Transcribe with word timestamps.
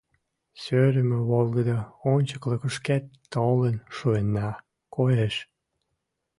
Сӧрымӧ 0.61 1.19
волгыдо 1.29 1.77
ончыклыкышкет 2.13 3.03
толын 3.33 3.75
шуынна, 3.95 4.49
коеш. 4.95 5.35